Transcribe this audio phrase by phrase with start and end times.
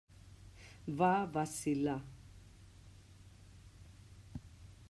[1.01, 1.99] Va vacil·lar.